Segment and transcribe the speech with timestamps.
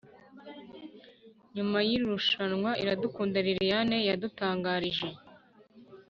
[1.55, 5.07] nyuma y'irushanwa iradukunda liliane yadutangarije